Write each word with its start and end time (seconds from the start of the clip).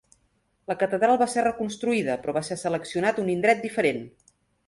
La 0.69 0.75
catedral 0.83 1.17
va 1.23 1.27
ser 1.33 1.43
reconstruïda, 1.47 2.17
però 2.23 2.35
va 2.39 2.43
ser 2.49 2.59
seleccionat 2.61 3.23
un 3.25 3.31
indret 3.37 3.65
diferent. 3.67 4.01